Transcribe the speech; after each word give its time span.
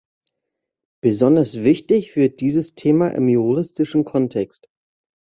Besonders 1.03 1.61
wichtig 1.63 2.15
wird 2.15 2.41
dieses 2.41 2.73
Thema 2.73 3.09
im 3.09 3.29
juristischen 3.29 4.03
Kontext. 4.03 4.67